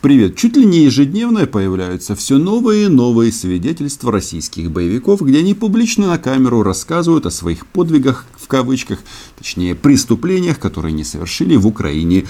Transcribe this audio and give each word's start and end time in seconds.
Привет. 0.00 0.34
Чуть 0.34 0.56
ли 0.56 0.64
не 0.64 0.84
ежедневно 0.84 1.46
появляются 1.46 2.16
все 2.16 2.38
новые 2.38 2.86
и 2.86 2.88
новые 2.88 3.30
свидетельства 3.30 4.10
российских 4.10 4.70
боевиков, 4.70 5.20
где 5.20 5.40
они 5.40 5.52
публично 5.52 6.06
на 6.06 6.16
камеру 6.16 6.62
рассказывают 6.62 7.26
о 7.26 7.30
своих 7.30 7.66
подвигах, 7.66 8.24
в 8.34 8.48
кавычках, 8.48 9.00
точнее 9.36 9.74
преступлениях, 9.74 10.58
которые 10.58 10.92
не 10.92 11.04
совершили 11.04 11.54
в 11.56 11.66
Украине. 11.66 12.24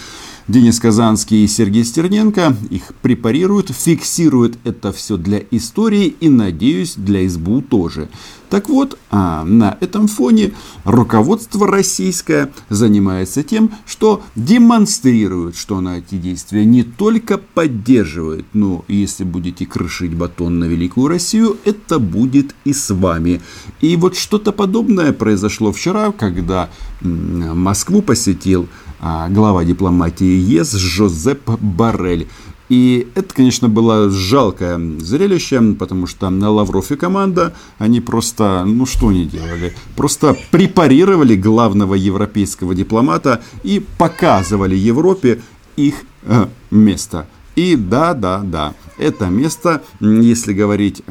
Денис 0.50 0.80
Казанский 0.80 1.44
и 1.44 1.46
Сергей 1.46 1.84
Стерненко 1.84 2.56
их 2.70 2.92
препарируют, 3.02 3.70
фиксируют 3.70 4.58
это 4.64 4.92
все 4.92 5.16
для 5.16 5.40
истории 5.52 6.16
и, 6.18 6.28
надеюсь, 6.28 6.94
для 6.96 7.28
СБУ 7.28 7.62
тоже. 7.62 8.08
Так 8.48 8.68
вот, 8.68 8.98
а 9.12 9.44
на 9.44 9.78
этом 9.80 10.08
фоне 10.08 10.50
руководство 10.82 11.68
российское 11.68 12.50
занимается 12.68 13.44
тем, 13.44 13.70
что 13.86 14.24
демонстрирует, 14.34 15.54
что 15.54 15.76
она 15.76 15.98
эти 15.98 16.16
действия 16.16 16.64
не 16.64 16.82
только 16.82 17.38
поддерживает, 17.38 18.44
но 18.52 18.84
если 18.88 19.22
будете 19.22 19.66
крышить 19.66 20.14
батон 20.14 20.58
на 20.58 20.64
Великую 20.64 21.06
Россию, 21.06 21.58
это 21.64 22.00
будет 22.00 22.56
и 22.64 22.72
с 22.72 22.92
вами. 22.92 23.40
И 23.80 23.94
вот 23.94 24.16
что-то 24.16 24.50
подобное 24.50 25.12
произошло 25.12 25.70
вчера, 25.70 26.10
когда 26.10 26.70
Москву 27.02 28.02
посетил 28.02 28.68
глава 29.00 29.64
дипломатии 29.64 30.24
ЕС 30.24 30.72
Жозеп 30.72 31.48
Барель. 31.60 32.28
И 32.68 33.08
это, 33.16 33.34
конечно, 33.34 33.68
было 33.68 34.10
жалкое 34.10 34.78
зрелище, 35.00 35.74
потому 35.76 36.06
что 36.06 36.30
на 36.30 36.50
Лавров 36.50 36.92
и 36.92 36.96
команда, 36.96 37.52
они 37.78 38.00
просто, 38.00 38.64
ну 38.64 38.86
что 38.86 39.08
они 39.08 39.24
делали? 39.24 39.74
Просто 39.96 40.36
препарировали 40.52 41.34
главного 41.34 41.94
европейского 41.94 42.74
дипломата 42.76 43.42
и 43.64 43.84
показывали 43.98 44.76
Европе 44.76 45.42
их 45.76 45.94
э, 46.22 46.46
место. 46.70 47.26
И 47.56 47.74
да, 47.74 48.14
да, 48.14 48.42
да, 48.44 48.74
это 48.98 49.26
место, 49.26 49.82
если 49.98 50.52
говорить, 50.52 51.02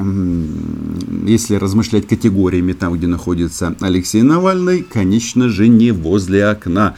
если 1.26 1.56
размышлять 1.56 2.08
категориями 2.08 2.72
там, 2.72 2.94
где 2.94 3.06
находится 3.06 3.76
Алексей 3.80 4.22
Навальный, 4.22 4.82
конечно 4.82 5.50
же, 5.50 5.68
не 5.68 5.90
возле 5.90 6.46
окна, 6.46 6.96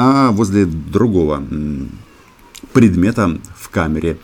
а 0.00 0.30
возле 0.30 0.64
другого 0.64 1.42
предмета 2.72 3.40
в 3.56 3.68
камере. 3.68 4.16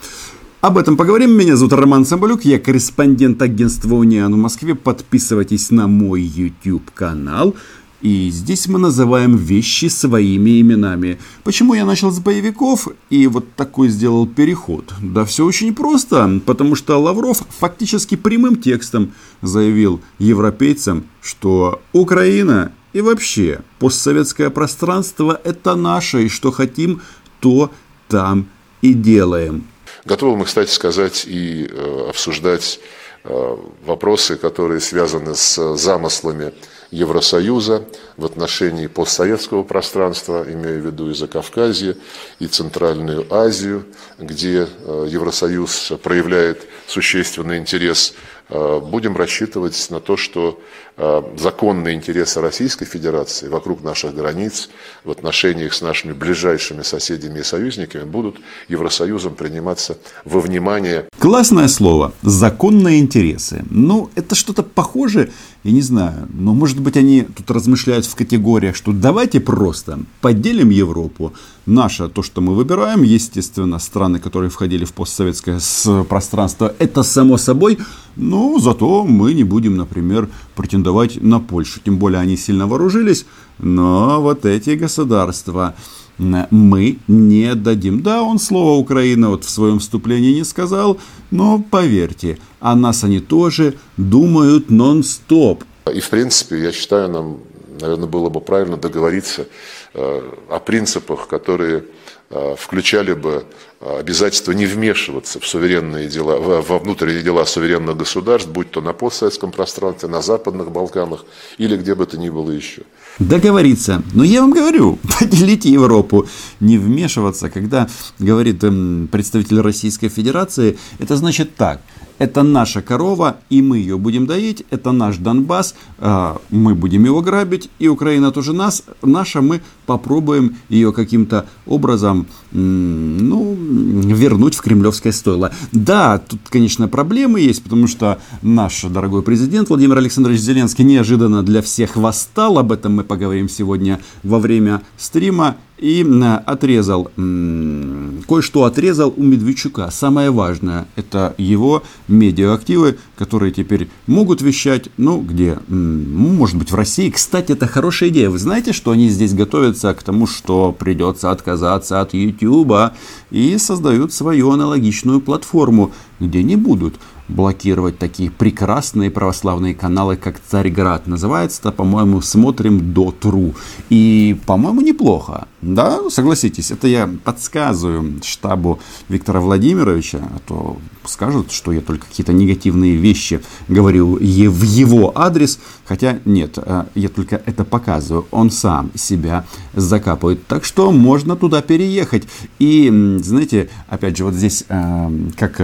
Об 0.61 0.79
этом 0.79 0.97
поговорим. 0.97 1.37
Меня 1.37 1.57
зовут 1.57 1.73
Роман 1.73 2.07
Самбалюк, 2.07 2.45
я 2.45 2.61
корреспондент 2.61 3.43
агентства 3.43 3.97
Униан 3.97 4.33
в 4.33 4.37
Москве. 4.37 4.77
Подписывайтесь 4.77 5.73
на 5.73 5.89
мой 5.89 6.23
YouTube 6.23 6.93
канал. 6.93 7.57
И 8.03 8.31
здесь 8.31 8.69
мы 8.69 8.79
называем 8.79 9.35
вещи 9.35 9.87
своими 9.87 10.61
именами. 10.61 11.19
Почему 11.43 11.75
я 11.75 11.85
начал 11.85 12.13
с 12.13 12.21
боевиков 12.21 12.87
и 13.11 13.27
вот 13.27 13.55
такой 13.57 13.89
сделал 13.89 14.29
переход? 14.29 14.95
Да 15.03 15.25
все 15.25 15.45
очень 15.45 15.75
просто, 15.75 16.41
потому 16.47 16.77
что 16.77 17.01
Лавров 17.01 17.43
фактически 17.49 18.15
прямым 18.15 18.57
текстом 18.57 19.13
заявил 19.43 20.01
европейцам, 20.19 21.05
что 21.21 21.83
Украина 21.93 22.71
и 22.95 23.01
вообще, 23.01 23.61
постсоветское 23.81 24.51
пространство– 24.51 25.39
это 25.45 25.75
наше, 25.75 26.23
и 26.23 26.29
что 26.29 26.53
хотим, 26.53 27.03
то 27.41 27.71
там 28.09 28.49
и 28.83 28.95
делаем. 28.95 29.67
Готовы 30.05 30.37
мы, 30.37 30.45
кстати 30.45 30.71
сказать, 30.71 31.25
и 31.27 31.69
э, 31.69 32.07
обсуждать 32.09 32.79
э, 33.25 33.57
вопросы, 33.85 34.37
которые 34.37 34.81
связаны 34.81 35.35
с 35.35 35.77
замыслами 35.77 36.53
Евросоюза 36.93 37.85
в 38.17 38.25
отношении 38.25 38.87
постсоветского 38.87 39.65
пространства, 39.65 40.45
имея 40.47 40.79
в 40.79 40.87
виду 40.87 41.11
и 41.11 41.15
Закавказье, 41.15 41.97
и 42.39 42.47
Центральную 42.47 43.27
Азию, 43.29 43.87
где 44.21 44.69
э, 44.69 45.07
Евросоюз 45.11 45.95
проявляет 46.01 46.69
существенный 46.87 47.59
интерес 47.59 48.15
Э, 48.15 48.34
будем 48.51 49.17
рассчитывать 49.17 49.87
на 49.91 50.01
то, 50.01 50.17
что 50.17 50.61
э, 50.97 51.23
законные 51.37 51.95
интересы 51.95 52.41
Российской 52.41 52.85
Федерации 52.85 53.49
вокруг 53.49 53.83
наших 53.83 54.15
границ, 54.15 54.69
в 55.03 55.11
отношениях 55.11 55.73
с 55.73 55.81
нашими 55.81 56.13
ближайшими 56.13 56.83
соседями 56.83 57.41
и 57.41 57.43
союзниками 57.43 58.05
будут 58.05 58.37
Евросоюзом 58.69 59.35
приниматься 59.35 59.97
во 60.25 60.41
внимание. 60.41 61.09
Классное 61.19 61.69
слово 61.69 62.13
«законные 62.23 63.01
интересы». 63.01 63.65
Ну, 63.71 64.11
это 64.15 64.35
что-то 64.35 64.63
похожее, 64.63 65.31
я 65.65 65.73
не 65.73 65.81
знаю, 65.81 66.29
но 66.35 66.53
может 66.53 66.79
быть 66.79 66.99
они 66.99 67.23
тут 67.23 67.51
размышляют 67.51 68.05
в 68.05 68.15
категориях, 68.15 68.77
что 68.77 68.93
давайте 68.93 69.41
просто 69.41 69.99
поделим 70.21 70.69
Европу. 70.69 71.33
Наше, 71.65 72.09
то, 72.09 72.23
что 72.23 72.43
мы 72.43 72.55
выбираем, 72.55 73.03
естественно, 73.03 73.79
страны, 73.79 74.19
которые 74.19 74.51
входили 74.51 74.85
в 74.85 74.93
постсоветское 74.93 75.59
пространство, 76.07 76.75
это 76.79 77.03
само 77.03 77.39
собой, 77.39 77.79
но 78.15 78.59
зато 78.59 79.05
мы 79.05 79.33
не 79.33 79.45
будем, 79.45 79.77
например, 79.77 80.29
претендовать 80.55 81.23
на 81.23 81.41
Польшу. 81.41 81.81
Тем 81.83 81.97
более 81.97 82.21
они 82.21 82.37
сильно 82.37 82.67
вооружились, 82.67 83.25
но 83.59 84.21
вот 84.21 84.45
эти 84.45 84.71
государства 84.71 85.75
мы 86.19 86.99
не 87.09 87.55
дадим. 87.55 88.03
Да, 88.03 88.23
он 88.23 88.39
слово 88.39 88.79
Украина 88.79 89.31
вот 89.31 89.45
в 89.45 89.51
своем 89.51 89.79
вступлении 89.79 90.35
не 90.35 90.45
сказал, 90.45 90.99
но 91.31 91.59
поверьте, 91.59 92.39
о 92.61 92.75
нас 92.75 93.05
они 93.05 93.21
тоже 93.21 93.75
думают 93.97 94.71
нон-стоп. 94.71 95.65
И 95.93 96.01
в 96.01 96.11
принципе, 96.11 96.63
я 96.63 96.73
считаю, 96.73 97.11
нам, 97.11 97.39
наверное, 97.81 98.09
было 98.09 98.29
бы 98.29 98.41
правильно 98.41 98.77
договориться 98.77 99.47
э, 99.93 100.33
о 100.49 100.61
принципах, 100.61 101.29
которые 101.29 101.85
э, 102.31 102.55
включали 102.57 103.13
бы 103.13 103.45
э, 103.81 103.99
обязательство 103.99 104.53
не 104.53 104.67
вмешиваться 104.67 105.41
в 105.41 105.47
суверенные 105.47 106.09
дела, 106.09 106.39
во 106.39 106.79
внутренние 106.79 107.23
дела 107.23 107.45
суверенных 107.45 107.97
государств, 107.97 108.49
будь 108.49 108.71
то 108.71 108.81
на 108.81 108.93
постсоветском 108.93 109.51
пространстве, 109.53 110.09
на 110.09 110.23
Западных 110.23 110.71
Балканах 110.71 111.27
или 111.59 111.77
где 111.77 111.95
бы 111.95 112.07
то 112.07 112.17
ни 112.17 112.31
было 112.31 112.51
еще 112.51 112.83
договориться. 113.19 114.03
Но 114.13 114.25
я 114.25 114.41
вам 114.41 114.53
говорю, 114.53 114.99
поделите 115.21 115.71
Европу, 115.71 116.27
не 116.61 116.79
вмешиваться. 116.79 117.51
Когда 117.51 117.89
говорит 118.19 118.63
эм, 118.65 119.09
представитель 119.11 119.61
Российской 119.61 120.09
Федерации, 120.09 120.79
это 120.99 121.17
значит 121.17 121.55
так– 121.57 121.81
это 122.19 122.43
наша 122.43 122.83
корова, 122.83 123.37
и 123.51 123.63
мы 123.63 123.79
ее 123.79 123.99
будем 123.99 124.27
доить, 124.27 124.65
это 124.71 124.93
наш 124.93 125.17
Донбасс, 125.17 125.75
а, 125.99 126.41
мы 126.51 126.75
будем 126.75 127.05
его 127.05 127.21
грабить, 127.23 127.71
и 127.79 127.89
Украина 127.89 128.31
тоже 128.31 128.53
нас, 128.53 128.85
наша, 129.03 129.41
мы 129.41 129.63
попробуем 129.87 130.57
ее 130.69 130.93
каким-то 130.93 131.47
образом 131.67 132.27
ну, 132.53 133.55
вернуть 133.55 134.55
в 134.55 134.63
кремлевское 134.63 135.13
стойло. 135.13 135.53
Да, 135.73 136.19
тут, 136.19 136.41
конечно, 136.49 136.89
проблемы 136.89 137.41
есть, 137.41 137.63
потому 137.63 137.87
что 137.87 138.19
наш 138.43 138.83
дорогой 138.83 139.23
президент 139.23 139.69
Владимир 139.69 139.99
Александрович 139.99 140.41
Зеленский 140.41 140.85
неожиданно 140.85 141.43
для 141.43 141.63
всех 141.63 141.97
восстал, 141.97 142.59
об 142.59 142.73
этом 142.73 142.95
мы 142.97 143.05
поговорим 143.05 143.49
сегодня 143.49 144.01
во 144.23 144.39
время 144.39 144.83
стрима, 144.97 145.57
и 145.79 146.07
отрезал, 146.47 147.11
кое-что 147.17 148.65
отрезал 148.65 149.13
у 149.17 149.23
Медведчука. 149.23 149.91
Самое 149.91 150.31
важное, 150.31 150.87
это 150.97 151.35
его 151.37 151.83
медиаактивы, 152.09 152.97
которые 153.17 153.53
теперь 153.53 153.89
могут 154.07 154.41
вещать, 154.41 154.89
ну, 154.97 155.21
где, 155.21 155.59
может 155.69 156.57
быть, 156.57 156.71
в 156.71 156.75
России. 156.75 157.11
Кстати, 157.11 157.53
это 157.53 157.67
хорошая 157.67 158.11
идея. 158.11 158.31
Вы 158.31 158.39
знаете, 158.39 158.73
что 158.73 158.93
они 158.93 159.09
здесь 159.09 159.35
готовятся 159.35 159.93
к 159.95 160.03
тому, 160.03 160.27
что 160.27 160.73
придется 160.73 161.31
отказаться 161.31 162.01
от 162.01 162.15
YouTube 162.15 162.93
и 163.31 163.59
создают 163.59 164.13
свою 164.13 164.51
аналогичную 164.53 165.21
платформу, 165.21 165.93
где 166.21 166.43
не 166.43 166.57
будут 166.57 166.95
блокировать 167.27 167.99
такие 167.99 168.31
прекрасные 168.31 169.11
православные 169.11 169.75
каналы, 169.75 170.17
как 170.17 170.39
Царьград. 170.41 171.07
Называется 171.07 171.61
это, 171.63 171.73
по-моему, 171.73 172.21
«Смотрим 172.21 172.93
до 172.93 173.13
Тру». 173.13 173.55
И, 173.89 174.37
по-моему, 174.47 174.83
неплохо. 174.83 175.49
Да, 175.65 176.11
согласитесь, 176.11 176.71
это 176.71 176.87
я 176.87 177.09
подсказываю 177.25 178.21
штабу 178.23 178.81
Виктора 179.09 179.41
Владимировича, 179.41 180.19
а 180.19 180.39
то 180.47 180.77
скажут, 181.07 181.53
что 181.53 181.73
я 181.73 181.81
только 181.81 182.07
какие-то 182.07 182.33
негативные 182.33 182.97
вещи 182.97 183.41
говорю 183.69 184.17
в 184.17 184.63
его 184.63 185.13
адрес. 185.15 185.59
Хотя 185.87 186.19
нет, 186.25 186.59
а, 186.59 186.87
я 186.95 187.09
только 187.09 187.41
это 187.45 187.65
показываю. 187.65 188.27
Он 188.31 188.51
сам 188.51 188.91
себя 188.95 189.45
закапывает. 189.75 190.47
Так 190.47 190.65
что 190.65 190.91
можно 190.91 191.37
туда 191.37 191.61
переехать. 191.61 192.25
И, 192.59 193.19
знаете, 193.23 193.69
опять 193.89 194.17
же, 194.17 194.25
вот 194.25 194.35
здесь 194.35 194.65
а, 194.69 195.13
как 195.37 195.61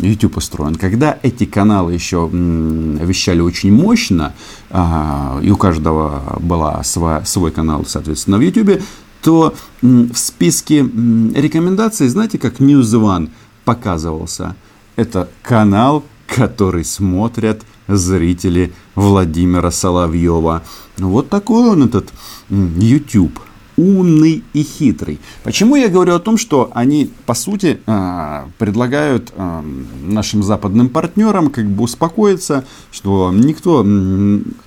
YouTube 0.00 0.36
устроен 0.36 0.74
когда 0.74 1.18
эти 1.22 1.44
каналы 1.44 1.94
еще 1.94 2.28
вещали 2.30 3.40
очень 3.40 3.72
мощно, 3.72 4.34
а, 4.70 5.40
и 5.42 5.50
у 5.50 5.56
каждого 5.56 6.38
была 6.40 6.82
свой 6.84 7.50
канал, 7.52 7.84
соответственно, 7.86 8.38
в 8.38 8.40
YouTube, 8.40 8.82
то 9.24 9.54
в 9.80 10.14
списке 10.14 10.80
рекомендаций, 10.80 12.08
знаете, 12.08 12.38
как 12.38 12.60
News 12.60 12.92
One 12.92 13.30
показывался? 13.64 14.54
Это 14.96 15.30
канал, 15.42 16.04
который 16.26 16.84
смотрят 16.84 17.62
зрители 17.88 18.74
Владимира 18.94 19.70
Соловьева. 19.70 20.62
Вот 20.98 21.30
такой 21.30 21.70
он 21.70 21.84
этот 21.84 22.12
YouTube. 22.50 23.40
Умный 23.76 24.42
и 24.52 24.62
хитрый. 24.62 25.18
Почему 25.42 25.76
я 25.76 25.88
говорю 25.88 26.14
о 26.14 26.20
том, 26.20 26.36
что 26.36 26.70
они, 26.74 27.10
по 27.26 27.34
сути, 27.34 27.80
а, 27.86 28.48
предлагают 28.58 29.32
а, 29.36 29.64
нашим 30.02 30.42
западным 30.42 30.88
партнерам 30.88 31.50
как 31.50 31.68
бы 31.68 31.84
успокоиться, 31.84 32.64
что 32.90 33.32
никто 33.32 33.86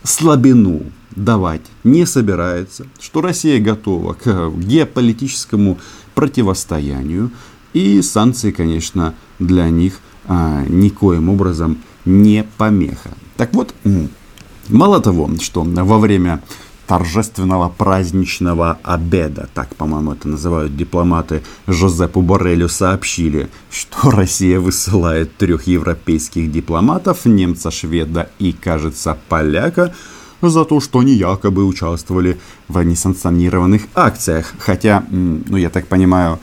слабину 0.03 0.83
давать 1.15 1.61
не 1.83 2.05
собирается, 2.05 2.85
что 2.99 3.21
Россия 3.21 3.59
готова 3.59 4.13
к 4.13 4.51
геополитическому 4.57 5.79
противостоянию, 6.13 7.31
и 7.73 8.01
санкции, 8.01 8.51
конечно, 8.51 9.13
для 9.39 9.69
них 9.69 9.99
а, 10.25 10.63
никоим 10.67 11.29
образом 11.29 11.77
не 12.05 12.45
помеха. 12.57 13.11
Так 13.35 13.53
вот, 13.53 13.73
мало 14.69 14.99
того, 14.99 15.29
что 15.39 15.63
во 15.63 15.99
время 15.99 16.41
торжественного 16.87 17.69
праздничного 17.69 18.79
обеда, 18.83 19.49
так, 19.53 19.75
по-моему, 19.75 20.13
это 20.13 20.27
называют 20.27 20.75
дипломаты, 20.75 21.43
Жозепу 21.67 22.21
Боррелю 22.21 22.69
сообщили, 22.69 23.49
что 23.69 24.11
Россия 24.11 24.59
высылает 24.59 25.35
трех 25.37 25.67
европейских 25.67 26.51
дипломатов, 26.51 27.25
немца, 27.25 27.71
шведа 27.71 28.29
и, 28.39 28.53
кажется, 28.53 29.17
поляка, 29.29 29.93
за 30.41 30.65
то, 30.65 30.79
что 30.79 30.99
они 30.99 31.13
якобы 31.13 31.65
участвовали 31.65 32.37
в 32.67 32.81
несанкционированных 32.81 33.81
акциях. 33.95 34.53
Хотя, 34.59 35.03
ну, 35.09 35.57
я 35.57 35.69
так 35.69 35.87
понимаю, 35.87 36.39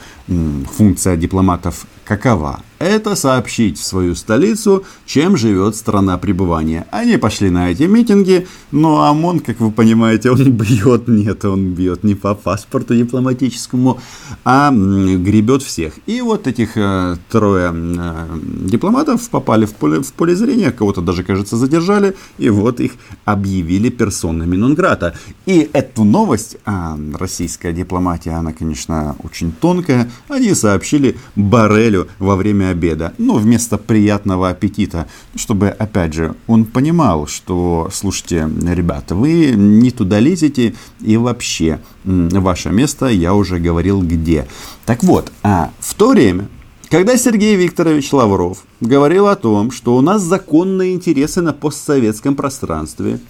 функция 0.77 1.17
дипломатов 1.17 1.87
какова? 2.05 2.61
Это 2.85 3.17
сообщить 3.17 3.79
в 3.79 3.83
свою 3.83 4.15
столицу, 4.15 4.85
чем 5.07 5.39
живет 5.39 5.75
страна 5.75 6.19
пребывания. 6.19 6.87
Они 6.91 7.17
пошли 7.17 7.49
на 7.49 7.71
эти 7.71 7.85
митинги, 7.85 8.47
но 8.73 9.07
ОМОН, 9.07 9.41
как 9.41 9.61
вы 9.61 9.71
понимаете, 9.71 10.31
он 10.31 10.53
бьет, 10.53 11.09
нет, 11.09 11.47
он 11.47 11.73
бьет 11.73 12.05
не 12.05 12.15
по 12.15 12.35
паспорту 12.35 12.95
дипломатическому, 12.95 14.01
а 14.45 14.71
гребет 14.71 15.63
всех. 15.63 15.95
И 16.05 16.21
вот 16.21 16.47
этих 16.47 16.77
э, 16.77 17.17
трое 17.31 17.73
э, 17.75 18.27
дипломатов 18.69 19.31
попали 19.31 19.65
в 19.65 19.73
поле, 19.73 20.03
в 20.03 20.13
поле 20.13 20.37
зрения, 20.37 20.71
кого-то 20.71 21.01
даже, 21.01 21.25
кажется, 21.25 21.57
задержали, 21.57 22.15
и 22.37 22.51
вот 22.51 22.81
их 22.81 22.93
объявили 23.25 23.89
персонами 23.89 24.57
нон-грата. 24.57 25.17
И 25.47 25.71
эту 25.73 26.05
новость, 26.05 26.59
а, 26.67 26.99
российская 27.15 27.73
дипломатия, 27.73 28.33
она, 28.33 28.53
конечно, 28.53 29.17
очень 29.25 29.53
тонкая, 29.53 30.11
они 30.29 30.53
сообщили 30.53 31.17
Барелю 31.35 32.09
во 32.19 32.37
время 32.37 32.74
обеда. 32.75 33.15
Ну, 33.19 33.37
вместо 33.39 33.79
приятного 33.79 34.51
аппетита. 34.51 35.07
Чтобы, 35.35 35.69
опять 35.69 36.13
же, 36.13 36.35
он 36.47 36.65
понимал, 36.65 37.27
что, 37.27 37.89
слушайте, 37.93 38.51
ребята, 38.63 39.15
вы 39.15 39.53
не 39.57 39.91
туда 39.91 40.21
лезете 40.21 40.75
и 41.01 41.17
вообще 41.17 41.81
ваше 42.05 42.71
место, 42.71 43.07
я 43.07 43.35
уже 43.35 43.59
говорил 43.59 44.03
где. 44.03 44.47
Так 44.85 45.03
вот, 45.05 45.33
а 45.43 45.71
в 45.79 45.95
то 45.95 46.11
время, 46.11 46.49
когда 46.91 47.17
Сергей 47.17 47.57
Викторович 47.57 48.13
Лавров 48.13 48.65
говорил 48.81 49.29
о 49.29 49.37
том, 49.37 49.71
что 49.71 49.97
у 49.97 50.01
нас 50.01 50.23
законные 50.23 50.95
интересы 50.95 51.41
на 51.41 51.53
постсоветском 51.53 52.35
пространстве, 52.35 53.21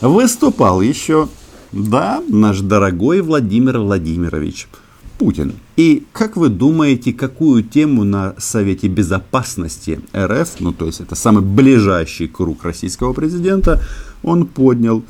выступал 0.00 0.80
еще, 0.80 1.28
да, 1.72 2.22
наш 2.28 2.60
дорогой 2.60 3.20
Владимир 3.20 3.78
Владимирович– 3.78 4.66
Путин. 5.18 5.54
И 5.76 6.04
как 6.12 6.36
вы 6.36 6.48
думаете, 6.48 7.12
какую 7.12 7.62
тему 7.62 8.04
на 8.04 8.34
Совете 8.38 8.88
Безопасности 8.88 10.00
РФ, 10.16 10.60
ну 10.60 10.72
то 10.72 10.86
есть 10.86 11.00
это 11.00 11.14
самый 11.14 11.42
ближайший 11.42 12.28
круг 12.28 12.64
российского 12.64 13.12
президента, 13.12 13.82
он 14.22 14.46
поднял? 14.46 15.02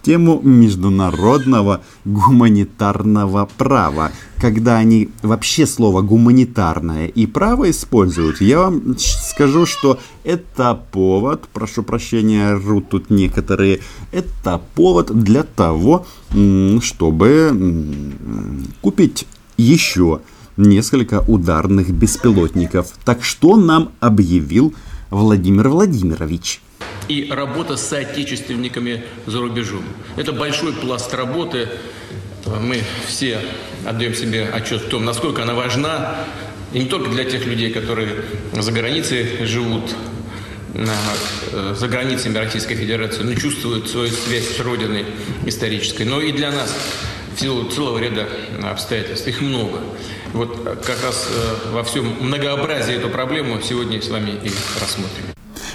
Тему 0.00 0.40
международного 0.42 1.82
гуманитарного 2.04 3.48
права. 3.58 4.12
Когда 4.40 4.78
они 4.78 5.10
вообще 5.22 5.66
слово 5.66 6.02
гуманитарное 6.02 7.08
и 7.08 7.26
право 7.26 7.68
используют, 7.68 8.40
я 8.40 8.60
вам 8.60 8.96
скажу, 8.96 9.66
что 9.66 9.98
это 10.22 10.80
повод, 10.92 11.48
прошу 11.52 11.82
прощения, 11.82 12.54
рут 12.54 12.90
тут 12.90 13.10
некоторые, 13.10 13.80
это 14.12 14.62
повод 14.76 15.10
для 15.12 15.42
того, 15.42 16.06
чтобы 16.80 18.14
купить 18.80 19.26
еще 19.58 20.22
несколько 20.56 21.20
ударных 21.20 21.90
беспилотников. 21.90 22.92
Так 23.04 23.22
что 23.22 23.56
нам 23.56 23.92
объявил 24.00 24.74
Владимир 25.10 25.68
Владимирович? 25.68 26.62
И 27.08 27.28
работа 27.30 27.76
с 27.76 27.86
соотечественниками 27.86 29.04
за 29.26 29.40
рубежом. 29.40 29.82
Это 30.16 30.32
большой 30.32 30.72
пласт 30.72 31.12
работы. 31.12 31.68
Мы 32.46 32.82
все 33.06 33.40
отдаем 33.86 34.14
себе 34.14 34.48
отчет 34.48 34.82
в 34.82 34.88
том, 34.88 35.04
насколько 35.04 35.42
она 35.42 35.54
важна. 35.54 36.24
И 36.72 36.80
не 36.80 36.86
только 36.86 37.10
для 37.10 37.24
тех 37.24 37.46
людей, 37.46 37.72
которые 37.72 38.24
за 38.52 38.72
границей 38.72 39.46
живут, 39.46 39.94
за 40.74 41.88
границами 41.88 42.36
Российской 42.36 42.74
Федерации, 42.74 43.22
но 43.22 43.34
чувствуют 43.34 43.88
свою 43.88 44.10
связь 44.10 44.56
с 44.56 44.60
Родиной 44.60 45.06
исторической, 45.46 46.02
но 46.02 46.20
и 46.20 46.30
для 46.30 46.52
нас 46.52 46.74
силу 47.38 47.64
целого 47.70 47.98
ряда 47.98 48.28
обстоятельств. 48.64 49.26
Их 49.28 49.40
много. 49.40 49.80
Вот 50.32 50.62
как 50.84 51.02
раз 51.02 51.28
э, 51.30 51.70
во 51.72 51.82
всем 51.84 52.04
многообразии 52.20 52.94
эту 52.94 53.08
проблему 53.08 53.60
сегодня 53.62 54.02
с 54.02 54.08
вами 54.08 54.30
и 54.30 54.50
рассмотрим. 54.80 55.24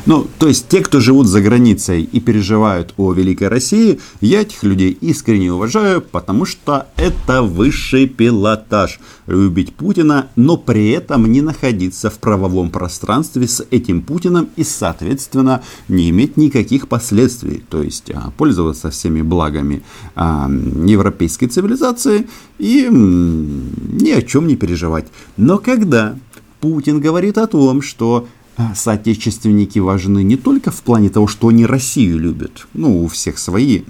Ну, 0.05 0.27
то 0.37 0.47
есть 0.47 0.67
те, 0.67 0.81
кто 0.81 0.99
живут 0.99 1.27
за 1.27 1.41
границей 1.41 2.03
и 2.03 2.19
переживают 2.19 2.93
о 2.97 3.13
Великой 3.13 3.47
России, 3.47 4.01
я 4.19 4.41
этих 4.41 4.63
людей 4.63 4.97
искренне 4.99 5.53
уважаю, 5.53 6.01
потому 6.01 6.43
что 6.45 6.87
это 6.97 7.41
высший 7.41 8.07
пилотаж. 8.07 8.99
Любить 9.27 9.73
Путина, 9.73 10.27
но 10.35 10.57
при 10.57 10.89
этом 10.89 11.31
не 11.31 11.41
находиться 11.41 12.09
в 12.09 12.19
правовом 12.19 12.69
пространстве 12.69 13.47
с 13.47 13.65
этим 13.71 14.01
Путиным 14.01 14.49
и, 14.57 14.65
соответственно, 14.65 15.63
не 15.87 16.09
иметь 16.09 16.35
никаких 16.35 16.89
последствий. 16.89 17.63
То 17.69 17.81
есть 17.81 18.11
а, 18.11 18.31
пользоваться 18.35 18.89
всеми 18.89 19.21
благами 19.21 19.83
а, 20.15 20.49
европейской 20.49 21.47
цивилизации 21.47 22.27
и 22.59 22.89
ни 22.91 24.11
о 24.11 24.21
чем 24.21 24.47
не 24.47 24.57
переживать. 24.57 25.05
Но 25.37 25.59
когда 25.59 26.17
Путин 26.59 26.99
говорит 26.99 27.37
о 27.37 27.47
том, 27.47 27.81
что 27.81 28.27
соотечественники 28.75 29.79
важны 29.79 30.23
не 30.23 30.37
только 30.37 30.71
в 30.71 30.81
плане 30.81 31.09
того, 31.09 31.27
что 31.27 31.47
они 31.47 31.65
Россию 31.65 32.19
любят, 32.19 32.67
ну, 32.73 33.03
у 33.03 33.07
всех 33.07 33.37
свои 33.37 33.81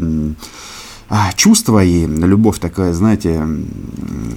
а, 1.10 1.32
чувства 1.34 1.84
и 1.84 2.06
любовь 2.06 2.60
такая, 2.60 2.94
знаете, 2.94 3.36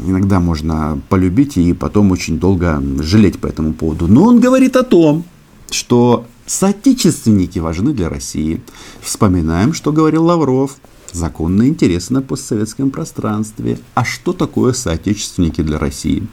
иногда 0.07 0.41
можно 0.41 1.01
полюбить 1.09 1.57
и 1.57 1.73
потом 1.73 2.11
очень 2.11 2.39
долго 2.39 2.83
жалеть 3.01 3.39
по 3.39 3.47
этому 3.47 3.73
поводу. 3.73 4.09
Но 4.09 4.25
он 4.25 4.41
говорит 4.41 4.77
о 4.77 4.83
том, 4.83 5.25
что 5.71 6.27
соотечественники 6.47 7.59
важны 7.59 7.93
для 7.93 8.09
России. 8.09 8.61
Вспоминаем, 9.01 9.73
что 9.73 9.93
говорил 9.93 10.25
Лавров– 10.25 10.77
законные 11.17 11.71
интересы 11.71 12.13
на 12.13 12.23
постсоветском 12.23 12.91
пространстве. 12.91 13.79
А 13.95 14.05
что 14.05 14.33
такое 14.33 14.73
соотечественники 14.73 15.63
для 15.63 15.79
России? 15.79 16.27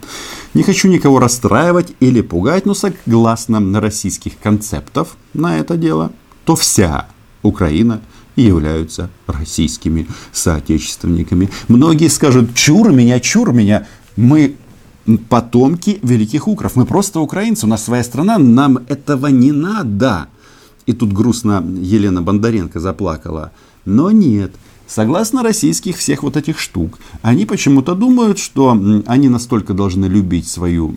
Не 0.54 0.62
хочу 0.62 0.88
никого 0.88 1.18
расстраивать 1.18 1.94
или 2.00 2.20
пугать, 2.20 2.66
но 2.66 2.74
согласно 2.74 3.80
российских 3.80 4.38
концептов 4.38 5.16
на 5.32 5.58
это 5.58 5.76
дело, 5.76 6.12
то 6.44 6.54
вся 6.54 7.08
Украина 7.42 8.00
являются 8.36 9.10
российскими 9.26 10.06
соотечественниками. 10.32 11.50
Многие 11.68 12.08
скажут, 12.08 12.54
чур 12.54 12.92
меня, 12.92 13.20
чур 13.20 13.52
меня, 13.52 13.86
мы 14.16 14.56
потомки 15.28 15.98
великих 16.02 16.48
укров, 16.48 16.76
мы 16.76 16.86
просто 16.86 17.20
украинцы, 17.20 17.66
у 17.66 17.68
нас 17.68 17.84
своя 17.84 18.02
страна, 18.02 18.38
нам 18.38 18.78
этого 18.88 19.28
не 19.28 19.52
надо. 19.52 20.28
И 20.86 20.92
тут 20.92 21.12
грустно 21.12 21.64
Елена 21.80 22.22
Бондаренко 22.22 22.80
заплакала. 22.80 23.52
Но 23.84 24.10
нет, 24.10 24.52
Согласно 24.86 25.42
российских 25.42 25.96
всех 25.96 26.22
вот 26.22 26.36
этих 26.36 26.58
штук, 26.58 26.98
они 27.22 27.46
почему-то 27.46 27.94
думают, 27.94 28.38
что 28.38 28.78
они 29.06 29.28
настолько 29.28 29.72
должны 29.72 30.06
любить 30.06 30.46
свою 30.46 30.94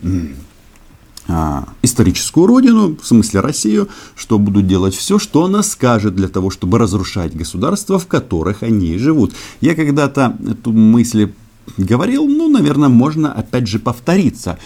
а, 1.26 1.68
историческую 1.82 2.46
родину, 2.46 2.96
в 3.00 3.06
смысле 3.06 3.40
Россию, 3.40 3.88
что 4.14 4.38
будут 4.38 4.66
делать 4.66 4.94
все, 4.94 5.18
что 5.18 5.44
она 5.44 5.62
скажет 5.62 6.14
для 6.14 6.28
того, 6.28 6.50
чтобы 6.50 6.78
разрушать 6.78 7.36
государства, 7.36 7.98
в 7.98 8.06
которых 8.06 8.62
они 8.62 8.96
живут. 8.98 9.34
Я 9.60 9.74
когда-то 9.74 10.36
эту 10.48 10.72
мысль 10.72 11.32
говорил, 11.76 12.26
ну, 12.26 12.48
наверное, 12.48 12.88
можно 12.88 13.30
опять 13.32 13.68
же 13.68 13.78
повториться. 13.78 14.58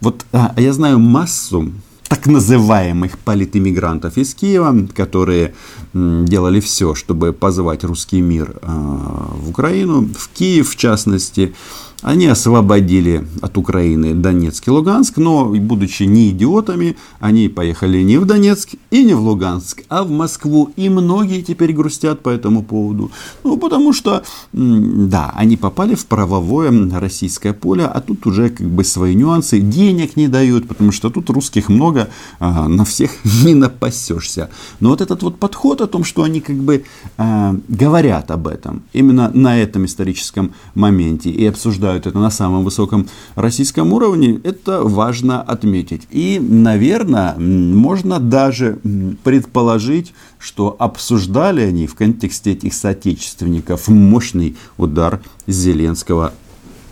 Вот 0.00 0.26
а, 0.32 0.54
я 0.58 0.72
знаю 0.72 0.98
массу 0.98 1.72
так 2.10 2.26
называемых 2.26 3.20
политэмигрантов 3.20 4.18
из 4.18 4.34
Киева, 4.34 4.88
которые 4.96 5.54
делали 5.94 6.58
все, 6.58 6.96
чтобы 6.96 7.32
позвать 7.32 7.84
русский 7.84 8.20
мир 8.20 8.56
а, 8.62 9.30
в 9.36 9.50
Украину, 9.50 10.08
в 10.18 10.28
Киев 10.30 10.70
в 10.70 10.76
частности. 10.76 11.54
Они 12.02 12.26
освободили 12.26 13.26
от 13.42 13.58
Украины 13.58 14.14
Донецк 14.14 14.66
и 14.66 14.70
Луганск, 14.70 15.18
но, 15.18 15.44
будучи 15.44 16.04
не 16.04 16.30
идиотами, 16.30 16.96
они 17.18 17.48
поехали 17.48 18.00
не 18.02 18.16
в 18.16 18.24
Донецк 18.24 18.70
и 18.90 19.04
не 19.04 19.12
в 19.12 19.20
Луганск, 19.20 19.82
а 19.90 20.04
в 20.04 20.10
Москву. 20.10 20.70
И 20.76 20.88
многие 20.88 21.42
теперь 21.42 21.74
грустят 21.74 22.22
по 22.22 22.30
этому 22.30 22.62
поводу. 22.62 23.10
Ну, 23.44 23.58
потому 23.58 23.92
что, 23.92 24.22
да, 24.52 25.32
они 25.36 25.58
попали 25.58 25.94
в 25.94 26.06
правовое 26.06 26.70
российское 26.98 27.52
поле, 27.52 27.84
а 27.84 28.00
тут 28.00 28.26
уже 28.26 28.48
как 28.48 28.66
бы 28.66 28.82
свои 28.82 29.14
нюансы. 29.14 29.60
Денег 29.60 30.16
не 30.16 30.28
дают, 30.28 30.68
потому 30.68 30.92
что 30.92 31.10
тут 31.10 31.28
русских 31.28 31.68
много, 31.68 32.08
а, 32.38 32.66
на 32.66 32.86
всех 32.86 33.10
не 33.44 33.54
напасешься. 33.54 34.48
Но 34.80 34.88
вот 34.88 35.02
этот 35.02 35.22
вот 35.22 35.38
подход 35.38 35.82
о 35.82 35.86
том, 35.86 36.04
что 36.04 36.22
они 36.22 36.40
как 36.40 36.56
бы 36.56 36.84
а, 37.18 37.54
говорят 37.68 38.30
об 38.30 38.46
этом, 38.46 38.84
именно 38.94 39.30
на 39.34 39.60
этом 39.60 39.84
историческом 39.84 40.52
моменте 40.74 41.28
и 41.28 41.44
обсуждают 41.44 41.89
обсуждают 41.90 42.06
это 42.06 42.18
на 42.18 42.30
самом 42.30 42.64
высоком 42.64 43.08
российском 43.34 43.92
уровне, 43.92 44.40
это 44.44 44.82
важно 44.82 45.42
отметить. 45.42 46.02
И, 46.10 46.38
наверное, 46.40 47.34
можно 47.36 48.18
даже 48.18 48.78
предположить, 49.24 50.12
что 50.38 50.76
обсуждали 50.78 51.62
они 51.62 51.86
в 51.86 51.94
контексте 51.94 52.52
этих 52.52 52.74
соотечественников 52.74 53.88
мощный 53.88 54.56
удар 54.78 55.20
Зеленского 55.46 56.32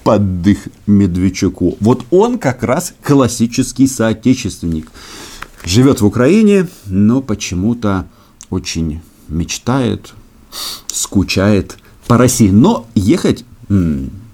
под 0.04 0.42
дых 0.42 0.68
Медведчуку. 0.86 1.76
Вот 1.80 2.04
он 2.10 2.38
как 2.38 2.62
раз 2.62 2.94
классический 3.02 3.86
соотечественник. 3.86 4.90
Живет 5.64 6.00
в 6.00 6.06
Украине, 6.06 6.66
но 6.86 7.20
почему-то 7.20 8.06
очень 8.50 9.00
мечтает, 9.28 10.14
скучает 10.86 11.76
по 12.06 12.16
России. 12.16 12.50
Но 12.50 12.86
ехать 12.94 13.44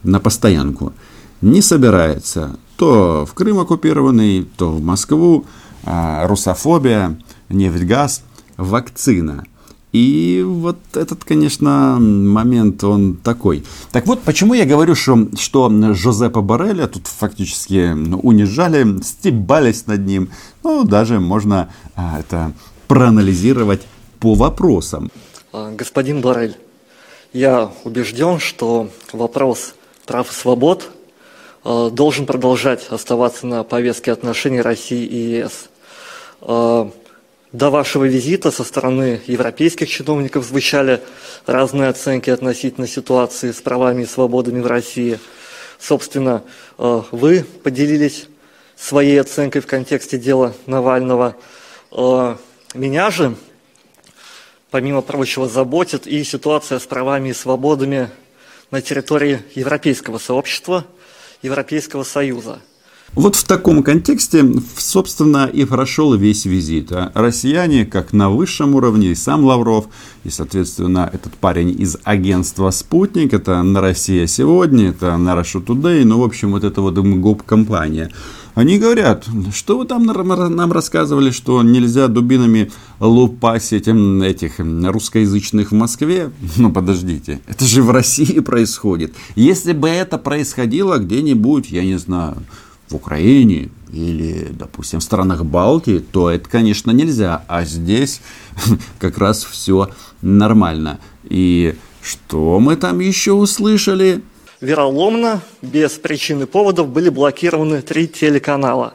на 0.05 0.21
постоянку 0.21 0.93
не 1.41 1.61
собирается. 1.61 2.57
То 2.77 3.27
в 3.27 3.35
Крым 3.35 3.59
оккупированный, 3.59 4.47
то 4.57 4.71
в 4.71 4.83
Москву, 4.83 5.45
а, 5.85 6.27
русофобия, 6.27 7.19
нефть, 7.49 7.85
газ, 7.85 8.23
вакцина. 8.57 9.45
И 9.93 10.43
вот 10.45 10.79
этот, 10.95 11.25
конечно, 11.25 11.99
момент, 12.01 12.83
он 12.83 13.15
такой. 13.15 13.65
Так 13.93 14.09
вот, 14.09 14.23
почему 14.23 14.55
я 14.55 14.65
говорю, 14.65 14.97
что, 14.97 15.29
что 15.39 15.71
Жозепа 15.95 16.41
Барреля 16.41 16.89
тут 16.89 17.07
фактически 17.07 17.93
ну, 17.95 18.19
унижали, 18.19 19.01
стебались 19.03 19.87
над 19.87 20.05
ним. 20.05 20.31
Ну, 20.65 20.83
даже 20.83 21.21
можно 21.21 21.69
а, 21.95 22.19
это 22.19 22.53
проанализировать 22.89 23.83
по 24.19 24.35
вопросам. 24.35 25.13
А, 25.53 25.73
господин 25.73 26.23
Барель, 26.23 26.57
я 27.33 27.71
убежден, 27.85 28.41
что 28.41 28.91
вопрос 29.13 29.75
прав 30.05 30.31
и 30.31 30.35
свобод 30.35 30.91
э, 31.65 31.91
должен 31.93 32.27
продолжать 32.27 32.87
оставаться 32.91 33.47
на 33.47 33.65
повестке 33.65 34.13
отношений 34.13 34.61
России 34.61 35.05
и 35.05 35.17
ЕС. 35.39 35.69
Э, 36.43 36.91
до 37.53 37.71
вашего 37.71 38.05
визита 38.05 38.51
со 38.51 38.65
стороны 38.65 39.21
европейских 39.27 39.89
чиновников 39.89 40.45
звучали 40.45 41.01
разные 41.47 41.89
оценки 41.89 42.31
относительно 42.31 42.87
ситуации 42.87 43.53
с 43.53 43.61
правами 43.61 44.03
и 44.03 44.07
свободами 44.07 44.61
в 44.61 44.67
России. 44.67 45.21
Собственно, 45.79 46.43
э, 46.79 47.03
вы 47.11 47.45
поделились 47.63 48.27
своей 48.77 49.21
оценкой 49.21 49.63
в 49.63 49.67
контексте 49.67 50.19
дела 50.19 50.53
Навального. 50.67 51.37
Меня 52.75 53.13
же, 53.13 53.37
помимо 54.73 55.01
прочего, 55.01 55.49
заботит 55.49 56.09
и 56.09 56.25
ситуация 56.25 56.81
с 56.81 56.83
правами 56.83 57.29
и 57.29 57.33
свободами 57.33 58.11
на 58.75 58.83
территории 58.83 59.41
Европейского 59.55 60.19
сообщества, 60.19 60.85
Европейского 61.43 62.03
Союза. 62.03 62.61
Вот 63.15 63.37
в 63.37 63.45
таком 63.45 63.83
контексте, 63.83 64.45
собственно, 64.77 65.47
и 65.47 65.65
прошел 65.65 66.15
весь 66.15 66.45
визит. 66.45 66.91
А 66.93 67.13
россияне, 67.15 67.87
как 67.87 68.13
на 68.13 68.31
высшем 68.31 68.75
уровне, 68.75 69.09
и 69.09 69.15
сам 69.15 69.45
Лавров, 69.45 69.87
и, 70.25 70.31
соответственно, 70.31 71.09
этот 71.13 71.35
парень 71.35 71.75
из 71.81 71.97
агентства 72.05 72.71
«Спутник», 72.71 73.33
это 73.33 73.63
на 73.63 73.81
Россия 73.81 74.27
сегодня, 74.27 74.91
это 74.91 75.17
на 75.17 75.35
Russia 75.35 75.65
Today, 75.65 76.05
ну, 76.05 76.21
в 76.21 76.25
общем, 76.25 76.53
вот 76.53 76.65
это 76.65 76.81
вот 76.81 76.95
гоп-компания– 76.95 78.11
они 78.55 78.79
говорят, 78.79 79.27
что 79.53 79.79
вы 79.79 79.85
там 79.85 80.05
нам 80.07 80.73
рассказывали, 80.73 81.31
что 81.33 81.63
нельзя 81.63 82.07
дубинами 82.07 82.71
лупасить 83.01 83.89
этих 83.89 84.59
русскоязычных 84.59 85.73
в 85.73 85.75
Москве? 85.75 86.31
Ну, 86.57 86.73
подождите, 86.73 87.41
это 87.49 87.65
же 87.65 87.83
в 87.83 87.91
России 87.91 88.39
происходит. 88.39 89.13
Если 89.35 89.73
бы 89.73 89.89
это 89.89 90.19
происходило 90.19 90.99
где-нибудь, 90.99 91.71
я 91.71 91.85
не 91.85 91.99
знаю, 91.99 92.37
Украине 92.95 93.71
или, 93.93 94.49
допустим, 94.51 95.01
в 95.01 95.05
странах 95.05 95.45
Балтии, 95.45 95.99
то 95.99 96.31
это, 96.31 96.49
конечно, 96.49 96.91
нельзя. 96.91 97.45
А 97.49 97.65
здесь 97.65 98.21
как 98.99 99.19
раз 99.19 99.45
все 99.45 99.91
нормально. 100.23 100.99
И 101.25 101.77
что 102.03 102.59
мы 102.61 102.77
там 102.77 103.01
еще 103.01 103.33
услышали? 103.33 104.23
вероломно, 104.65 105.43
без 105.63 105.93
причин 105.93 106.43
и 106.43 106.47
поводов 106.47 106.89
были 106.89 107.11
блокированы 107.11 107.83
три 107.83 108.09
телеканала. 108.09 108.95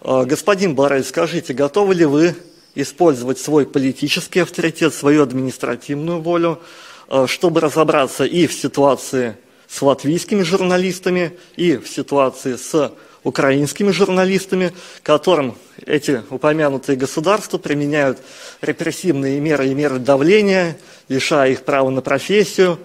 А, 0.00 0.24
господин 0.24 0.74
Барель, 0.74 1.04
скажите, 1.04 1.52
готовы 1.52 1.94
ли 1.94 2.04
вы 2.04 2.34
использовать 2.74 3.38
свой 3.38 3.66
политический 3.66 4.40
авторитет, 4.40 4.94
свою 4.94 5.22
административную 5.22 6.20
волю, 6.20 6.60
а, 7.08 7.26
чтобы 7.26 7.60
разобраться 7.60 8.24
и 8.24 8.46
в 8.46 8.54
ситуации 8.54 9.36
с 9.68 9.82
латвийскими 9.82 10.42
журналистами, 10.42 11.36
и 11.56 11.76
в 11.76 11.88
ситуации 11.88 12.56
с 12.56 12.92
украинскими 13.26 13.90
журналистами, 13.90 14.72
которым 15.02 15.56
эти 15.84 16.22
упомянутые 16.30 16.96
государства 16.96 17.58
применяют 17.58 18.18
репрессивные 18.62 19.40
меры 19.40 19.68
и 19.68 19.74
меры 19.74 19.98
давления, 19.98 20.78
лишая 21.08 21.50
их 21.50 21.64
права 21.64 21.90
на 21.90 22.02
профессию, 22.02 22.78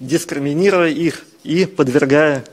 дискриминируя 0.00 0.88
их 0.88 1.24
и 1.44 1.66
подвергая 1.66 2.44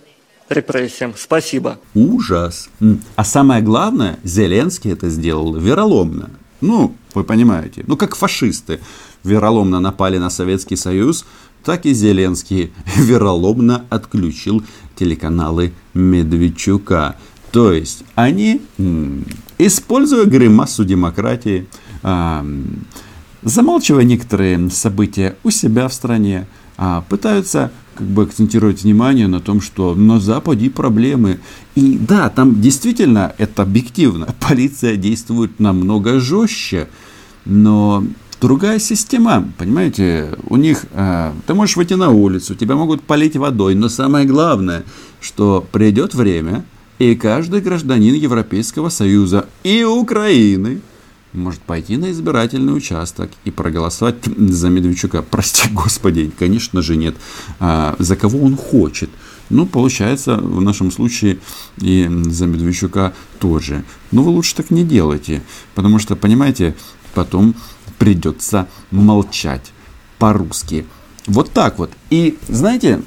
репрессиям. 0.49 1.13
Спасибо. 1.17 1.79
Ужас. 1.95 2.69
А 3.15 3.23
самое 3.23 3.61
главное, 3.61 4.19
Зеленский 4.25 4.91
это 4.91 5.07
сделал 5.09 5.55
вероломно. 5.55 6.31
Ну, 6.59 6.93
вы 7.13 7.23
понимаете, 7.23 7.85
ну 7.87 7.95
как 7.95 8.15
фашисты 8.15 8.81
вероломно 9.23 9.79
напали 9.79 10.17
на 10.17 10.29
Советский 10.29 10.75
Союз, 10.75 11.25
так 11.63 11.85
и 11.85 11.93
Зеленский 11.93 12.71
вероломно 12.97 13.85
отключил 13.89 14.63
телеканалы 14.95 15.73
Медведчука. 15.93 17.15
То 17.51 17.73
есть 17.73 18.03
они, 18.15 18.61
используя 19.57 20.25
гримасу 20.25 20.85
демократии, 20.85 21.67
замалчивая 23.41 24.03
некоторые 24.03 24.69
события 24.69 25.35
у 25.43 25.49
себя 25.49 25.87
в 25.87 25.93
стране, 25.93 26.47
а 26.77 27.01
пытаются 27.09 27.71
как 27.95 28.07
бы 28.07 28.23
акцентировать 28.23 28.83
внимание 28.83 29.27
на 29.27 29.41
том, 29.41 29.59
что 29.59 29.93
на 29.93 30.21
Западе 30.21 30.69
проблемы. 30.69 31.39
И 31.75 31.97
да, 31.97 32.29
там 32.29 32.61
действительно 32.61 33.33
это 33.37 33.63
объективно. 33.63 34.33
Полиция 34.39 34.95
действует 34.95 35.59
намного 35.59 36.19
жестче, 36.19 36.87
но 37.43 38.05
другая 38.41 38.79
система, 38.79 39.51
понимаете, 39.57 40.35
у 40.47 40.57
них, 40.57 40.85
э, 40.93 41.31
ты 41.45 41.53
можешь 41.53 41.75
выйти 41.75 41.93
на 41.93 42.09
улицу, 42.09 42.55
тебя 42.55 42.75
могут 42.75 43.01
полить 43.01 43.35
водой, 43.35 43.75
но 43.75 43.89
самое 43.89 44.25
главное, 44.25 44.83
что 45.21 45.65
придет 45.71 46.13
время, 46.13 46.63
и 46.99 47.15
каждый 47.15 47.61
гражданин 47.61 48.13
Европейского 48.13 48.89
Союза 48.89 49.47
и 49.63 49.83
Украины 49.83 50.81
может 51.33 51.61
пойти 51.61 51.97
на 51.97 52.11
избирательный 52.11 52.75
участок 52.75 53.29
и 53.45 53.51
проголосовать 53.51 54.15
за 54.25 54.69
Медведчука. 54.69 55.21
Прости 55.21 55.69
господи, 55.71 56.31
конечно 56.37 56.81
же 56.81 56.95
нет. 56.95 57.15
А, 57.59 57.95
за 57.99 58.15
кого 58.15 58.39
он 58.39 58.57
хочет. 58.57 59.09
Ну, 59.49 59.65
получается, 59.65 60.37
в 60.37 60.61
нашем 60.61 60.91
случае 60.91 61.39
и 61.77 62.09
за 62.25 62.47
Медведчука 62.47 63.13
тоже. 63.39 63.83
Но 64.11 64.23
вы 64.23 64.31
лучше 64.31 64.55
так 64.55 64.69
не 64.69 64.83
делайте, 64.83 65.41
потому 65.75 65.99
что, 65.99 66.15
понимаете, 66.15 66.75
потом 67.13 67.55
придется 67.99 68.67
молчать 68.89 69.71
по-русски. 70.17 70.85
Вот 71.27 71.51
так 71.51 71.77
вот. 71.77 71.91
И 72.09 72.39
знаете, 72.47 73.01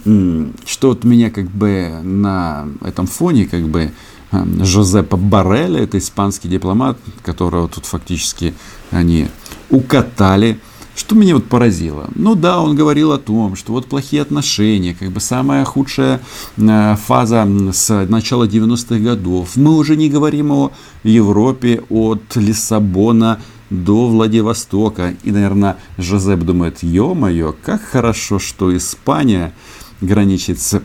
что 0.64 0.88
вот 0.88 1.02
меня 1.02 1.30
как 1.30 1.46
бы 1.46 2.00
на 2.04 2.68
этом 2.82 3.06
фоне 3.08 3.46
как 3.46 3.66
бы 3.66 3.90
Жозепа 4.32 5.16
Барреля, 5.16 5.82
это 5.82 5.98
испанский 5.98 6.48
дипломат, 6.48 6.98
которого 7.22 7.68
тут 7.68 7.84
фактически 7.84 8.54
они 8.90 9.28
укатали. 9.70 10.58
Что 10.94 11.14
меня 11.14 11.34
вот 11.34 11.46
поразило? 11.46 12.08
Ну 12.14 12.34
да, 12.34 12.60
он 12.60 12.76
говорил 12.76 13.12
о 13.12 13.18
том, 13.18 13.56
что 13.56 13.72
вот 13.72 13.86
плохие 13.86 14.22
отношения, 14.22 14.94
как 14.94 15.10
бы 15.10 15.20
самая 15.20 15.64
худшая 15.64 16.20
э, 16.58 16.96
фаза 17.06 17.48
с 17.72 18.06
начала 18.08 18.46
90-х 18.46 18.98
годов. 18.98 19.56
Мы 19.56 19.74
уже 19.74 19.96
не 19.96 20.10
говорим 20.10 20.52
о 20.52 20.72
Европе 21.02 21.82
от 21.88 22.36
Лиссабона 22.36 23.40
до 23.72 24.08
Владивостока. 24.08 25.14
И, 25.24 25.32
наверное, 25.32 25.76
Жозеп 25.98 26.40
думает, 26.40 26.82
ё-моё, 26.82 27.54
как 27.62 27.82
хорошо, 27.82 28.38
что 28.38 28.76
Испания 28.76 29.52
граничит 30.00 30.60
с 30.60 30.82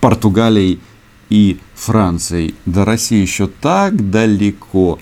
Португалией 0.00 0.80
и 1.28 1.58
Францией. 1.74 2.54
До 2.66 2.84
России 2.84 3.20
еще 3.20 3.46
так 3.46 4.10
далеко. 4.10 4.98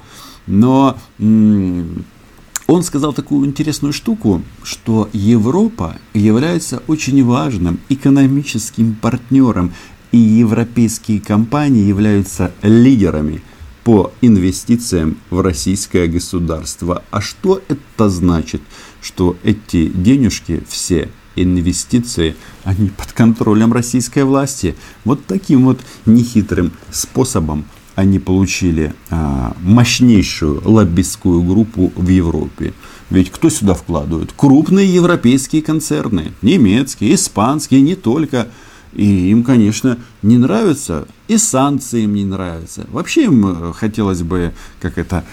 Но 0.46 0.98
он 1.18 2.82
сказал 2.82 3.12
такую 3.12 3.46
интересную 3.46 3.92
штуку, 3.92 4.42
что 4.62 5.08
Европа 5.12 5.96
является 6.12 6.82
очень 6.86 7.24
важным 7.24 7.78
экономическим 7.88 8.94
партнером, 8.94 9.72
и 10.12 10.18
европейские 10.18 11.20
компании 11.20 11.84
являются 11.84 12.50
лидерами 12.62 13.42
по 13.84 14.12
инвестициям 14.20 15.18
в 15.30 15.40
российское 15.40 16.06
государство. 16.06 17.02
А 17.10 17.20
что 17.20 17.62
это 17.68 18.08
значит? 18.08 18.62
Что 19.00 19.36
эти 19.42 19.88
денежки 19.88 20.62
все 20.68 21.08
инвестиции, 21.36 22.36
они 22.64 22.90
под 22.90 23.12
контролем 23.12 23.72
российской 23.72 24.24
власти. 24.24 24.76
Вот 25.04 25.24
таким 25.26 25.64
вот 25.64 25.80
нехитрым 26.06 26.72
способом 26.90 27.64
они 27.94 28.18
получили 28.18 28.94
а, 29.10 29.54
мощнейшую 29.60 30.62
лоббистскую 30.64 31.42
группу 31.42 31.92
в 31.94 32.08
Европе. 32.08 32.72
Ведь 33.10 33.30
кто 33.30 33.50
сюда 33.50 33.74
вкладывает? 33.74 34.32
Крупные 34.34 34.92
европейские 34.92 35.62
концерны, 35.62 36.32
немецкие, 36.40 37.14
испанские, 37.14 37.82
не 37.82 37.96
только. 37.96 38.48
И 38.92 39.30
им, 39.30 39.44
конечно, 39.44 39.98
не 40.22 40.38
нравятся, 40.38 41.06
и 41.28 41.38
санкции 41.38 42.02
им 42.02 42.14
не 42.14 42.24
нравятся. 42.24 42.86
Вообще 42.90 43.24
им 43.24 43.46
э, 43.46 43.72
хотелось 43.72 44.22
бы, 44.22 44.52
как 44.80 44.98
это, 44.98 45.24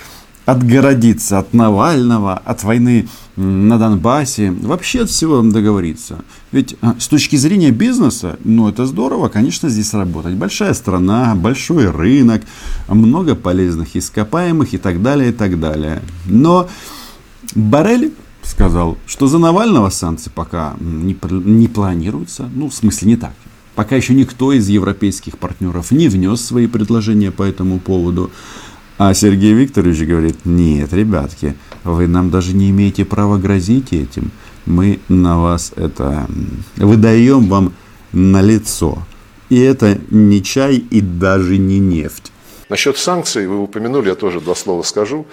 отгородиться 0.48 1.40
от 1.40 1.54
Навального, 1.54 2.36
от 2.38 2.64
войны 2.64 3.10
на 3.36 3.78
Донбассе, 3.78 4.52
вообще 4.52 5.02
от 5.02 5.10
всего 5.10 5.42
договориться. 5.42 6.24
Ведь 6.54 6.78
а, 6.82 6.96
с 6.98 7.10
точки 7.10 7.36
зрения 7.36 7.72
бизнеса, 7.72 8.40
ну 8.46 8.70
это 8.70 8.86
здорово, 8.86 9.28
конечно, 9.28 9.68
здесь 9.68 9.94
работать. 9.94 10.36
Большая 10.36 10.74
страна, 10.74 11.36
большой 11.36 11.90
рынок, 11.92 12.44
много 12.88 13.36
полезных 13.36 13.98
ископаемых 13.98 14.74
и 14.74 14.78
так 14.78 15.02
далее, 15.02 15.32
и 15.32 15.34
так 15.34 15.60
далее. 15.60 16.02
Но 16.26 16.70
Барель 17.54 18.14
сказал, 18.42 18.98
что 19.06 19.28
за 19.28 19.40
Навального 19.40 19.90
санкции 19.90 20.32
пока 20.34 20.76
не, 20.80 21.18
не 21.30 21.68
планируются. 21.68 22.50
Ну, 22.56 22.70
в 22.70 22.74
смысле, 22.74 23.10
не 23.10 23.18
так. 23.18 23.34
Пока 23.78 23.96
еще 23.96 24.16
никто 24.16 24.54
из 24.54 24.68
европейских 24.70 25.38
партнеров 25.38 25.92
не 25.92 26.08
внес 26.08 26.42
свои 26.44 26.66
предложения 26.66 27.30
по 27.30 27.44
этому 27.44 27.80
поводу. 27.80 28.32
А 28.98 29.14
Сергей 29.14 29.54
Викторович 29.54 30.02
говорит, 30.02 30.38
нет, 30.46 30.92
ребятки, 30.94 31.56
вы 31.84 32.08
нам 32.08 32.32
даже 32.32 32.56
не 32.56 32.72
имеете 32.72 33.06
права 33.06 33.38
грозить 33.38 33.94
этим. 33.94 34.32
Мы 34.66 35.00
на 35.10 35.40
вас 35.40 35.74
это 35.76 36.28
выдаем 36.76 37.48
вам 37.50 37.72
на 38.14 38.42
лицо. 38.42 38.98
И 39.50 39.60
это 39.60 40.00
не 40.10 40.42
чай 40.42 40.78
и 40.78 41.00
даже 41.00 41.60
не 41.60 41.78
нефть. 41.78 42.32
Насчет 42.70 42.98
санкций 42.98 43.46
вы 43.46 43.60
упомянули, 43.62 44.10
я 44.10 44.16
тоже 44.16 44.42
два 44.42 44.56
слова 44.56 44.82
скажу. 44.82 45.28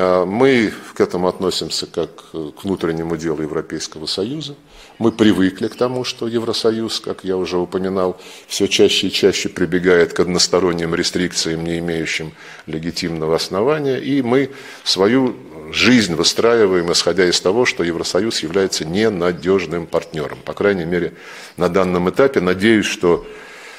А, 0.00 0.24
мы 0.24 0.72
к 0.94 1.00
этому 1.00 1.26
относимся 1.26 1.86
как 1.86 2.30
к 2.30 2.64
внутреннему 2.64 3.16
делу 3.16 3.42
Европейского 3.42 4.06
Союза. 4.06 4.54
Мы 4.98 5.10
привыкли 5.10 5.66
к 5.66 5.74
тому, 5.74 6.04
что 6.04 6.28
Евросоюз, 6.28 7.00
как 7.00 7.24
я 7.24 7.36
уже 7.36 7.58
упоминал, 7.58 8.20
все 8.46 8.68
чаще 8.68 9.08
и 9.08 9.10
чаще 9.10 9.48
прибегает 9.48 10.12
к 10.12 10.20
односторонним 10.20 10.94
рестрикциям, 10.94 11.64
не 11.64 11.80
имеющим 11.80 12.32
легитимного 12.66 13.34
основания, 13.34 13.98
и 13.98 14.22
мы 14.22 14.50
свою 14.84 15.34
жизнь 15.72 16.14
выстраиваем, 16.14 16.92
исходя 16.92 17.28
из 17.28 17.40
того, 17.40 17.64
что 17.64 17.82
Евросоюз 17.82 18.40
является 18.44 18.84
ненадежным 18.84 19.88
партнером. 19.88 20.38
По 20.44 20.54
крайней 20.54 20.84
мере, 20.84 21.14
на 21.56 21.68
данном 21.68 22.08
этапе. 22.08 22.40
Надеюсь, 22.40 22.86
что 22.86 23.26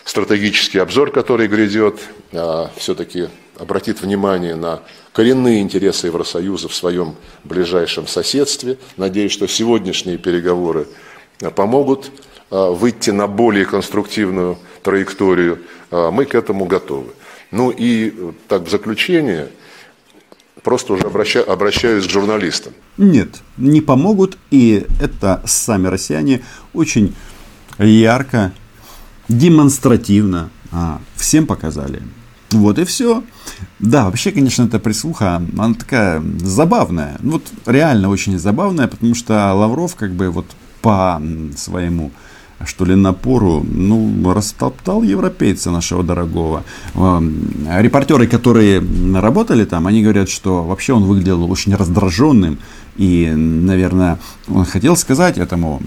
стратегический 0.04 0.80
обзор, 0.80 1.12
который 1.12 1.48
грядет, 1.48 1.98
а, 2.34 2.72
все-таки 2.76 3.30
обратит 3.60 4.02
внимание 4.02 4.56
на 4.56 4.82
коренные 5.14 5.62
интересы 5.62 6.08
Евросоюза 6.08 6.70
в 6.70 6.76
своем 6.76 7.16
ближайшем 7.44 8.08
соседстве. 8.08 8.78
Надеюсь, 8.98 9.32
что 9.32 9.48
сегодняшние 9.48 10.18
переговоры 10.18 10.88
помогут 11.56 12.12
а, 12.50 12.72
выйти 12.72 13.12
на 13.12 13.28
более 13.28 13.66
конструктивную 13.66 14.58
траекторию, 14.82 15.60
а, 15.92 16.10
мы 16.10 16.26
к 16.26 16.36
этому 16.36 16.66
готовы. 16.66 17.12
Ну 17.52 17.70
и 17.70 18.34
так 18.48 18.64
в 18.64 18.70
заключение, 18.70 19.50
просто 20.64 20.94
уже 20.94 21.04
обраща, 21.04 21.42
обращаюсь 21.42 22.08
к 22.08 22.10
журналистам. 22.10 22.74
Нет, 22.98 23.30
не 23.58 23.82
помогут, 23.82 24.38
и 24.52 24.86
это 25.02 25.42
сами 25.46 25.88
россияне 25.88 26.44
очень 26.74 27.16
ярко, 27.78 28.54
демонстративно 29.28 30.50
а, 30.72 31.02
всем 31.16 31.46
показали. 31.46 32.02
Вот 32.52 32.80
и 32.80 32.84
все. 32.84 33.24
Да, 33.80 34.06
вообще, 34.06 34.32
конечно, 34.32 34.64
эта 34.64 34.80
прислуха, 34.80 35.38
она 35.58 35.74
такая 35.74 36.22
забавная. 36.40 37.18
Вот 37.22 37.44
реально 37.66 38.10
очень 38.10 38.38
забавная, 38.38 38.88
потому 38.88 39.16
что 39.16 39.54
Лавров 39.54 39.96
как 39.96 40.12
бы 40.12 40.30
вот 40.30 40.46
по 40.82 41.22
своему 41.58 42.12
что 42.66 42.84
ли, 42.84 42.94
напору, 42.96 43.66
ну, 43.66 44.34
растоптал 44.34 45.02
европейца 45.02 45.72
нашего 45.72 46.04
дорогого. 46.04 46.64
Репортеры, 46.94 48.28
которые 48.28 48.84
работали 49.16 49.64
там, 49.64 49.88
они 49.88 50.04
говорят, 50.04 50.30
что 50.30 50.64
вообще 50.64 50.92
он 50.92 51.04
выглядел 51.04 51.50
очень 51.50 51.74
раздраженным. 51.74 52.60
И, 52.98 53.32
наверное, 53.34 54.20
он 54.50 54.66
хотел 54.66 54.98
сказать 54.98 55.38
этому 55.38 55.82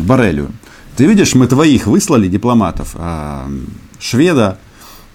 Барелю, 0.00 0.48
ты 0.96 1.06
видишь, 1.06 1.34
мы 1.34 1.46
твоих 1.46 1.86
выслали 1.86 2.26
дипломатов, 2.26 2.92
а, 2.94 3.48
шведа, 4.00 4.58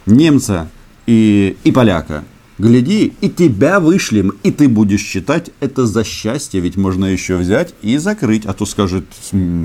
немца 0.06 0.70
и, 1.12 1.58
и 1.65 1.71
поляка 1.71 2.24
гляди, 2.58 3.13
и 3.21 3.30
тебя 3.30 3.80
вышлем, 3.80 4.34
и 4.43 4.52
ты 4.52 4.69
будешь 4.69 5.02
считать 5.02 5.50
это 5.60 5.86
за 5.86 6.04
счастье, 6.04 6.62
ведь 6.62 6.78
можно 6.78 7.06
еще 7.06 7.36
взять 7.36 7.74
и 7.82 7.97
закрыть, 7.97 8.45
а 8.45 8.54
то 8.54 8.65
скажет, 8.65 9.06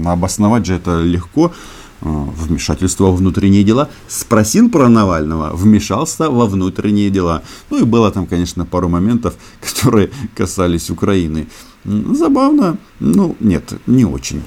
обосновать 0.05 0.67
же 0.67 0.75
это 0.75 1.03
легко, 1.03 1.53
а, 2.01 2.09
вмешательство 2.09 3.05
во 3.05 3.17
внутренние 3.17 3.65
дела. 3.65 3.91
Спросил 4.09 4.71
про 4.71 4.89
Навального, 4.89 5.55
вмешался 5.55 6.31
во 6.31 6.47
внутренние 6.47 7.11
дела. 7.11 7.43
Ну 7.71 7.83
и 7.83 7.85
было 7.85 8.11
там, 8.11 8.27
конечно, 8.27 8.65
пару 8.65 8.89
моментов, 8.89 9.35
которые 9.61 10.11
касались 10.35 10.91
Украины. 10.91 11.47
Забавно, 11.85 12.79
ну 12.99 13.37
нет, 13.41 13.75
не 13.87 14.05
очень 14.05 14.43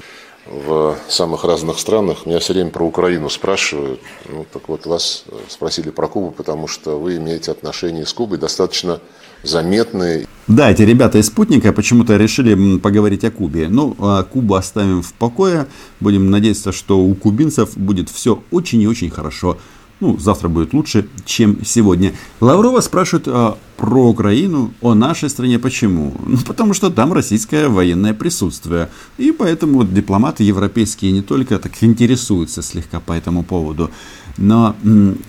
в 0.50 0.96
самых 1.08 1.44
разных 1.44 1.78
странах. 1.78 2.26
Меня 2.26 2.40
все 2.40 2.52
время 2.52 2.70
про 2.70 2.84
Украину 2.84 3.30
спрашивают. 3.30 4.00
Ну, 4.28 4.44
так 4.52 4.68
вот, 4.68 4.84
вас 4.84 5.24
спросили 5.48 5.90
про 5.90 6.08
Кубу, 6.08 6.32
потому 6.32 6.66
что 6.66 6.98
вы 6.98 7.16
имеете 7.16 7.52
отношения 7.52 8.04
с 8.04 8.12
Кубой 8.12 8.38
достаточно 8.38 9.00
заметные. 9.44 10.26
Да, 10.48 10.70
эти 10.70 10.82
ребята 10.82 11.18
из 11.18 11.28
«Спутника» 11.28 11.72
почему-то 11.72 12.16
решили 12.16 12.78
поговорить 12.78 13.24
о 13.24 13.30
Кубе. 13.30 13.68
Ну, 13.68 13.96
а 14.00 14.24
Кубу 14.24 14.56
оставим 14.56 15.02
в 15.02 15.12
покое. 15.14 15.68
Будем 16.00 16.30
надеяться, 16.30 16.72
что 16.72 16.98
у 16.98 17.14
кубинцев 17.14 17.76
будет 17.78 18.10
все 18.10 18.42
очень 18.50 18.82
и 18.82 18.88
очень 18.88 19.10
хорошо 19.10 19.58
ну, 20.00 20.18
завтра 20.18 20.48
будет 20.48 20.72
лучше, 20.72 21.06
чем 21.24 21.64
сегодня. 21.64 22.12
Лаврова 22.40 22.80
спрашивает 22.80 23.28
а, 23.28 23.58
про 23.76 24.08
Украину, 24.08 24.72
о 24.80 24.94
нашей 24.94 25.28
стране. 25.28 25.58
Почему? 25.58 26.14
Ну, 26.26 26.38
потому 26.46 26.74
что 26.74 26.90
там 26.90 27.12
российское 27.12 27.68
военное 27.68 28.14
присутствие. 28.14 28.88
И 29.18 29.30
поэтому 29.32 29.78
вот 29.78 29.92
дипломаты 29.92 30.42
европейские 30.42 31.12
не 31.12 31.22
только 31.22 31.58
так 31.58 31.72
интересуются 31.82 32.62
слегка 32.62 33.00
по 33.00 33.12
этому 33.12 33.42
поводу, 33.42 33.90
но 34.38 34.74